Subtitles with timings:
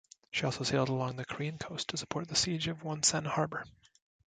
[0.31, 3.63] She also sailed along the Korean coast to support the siege of Wonsan harbor.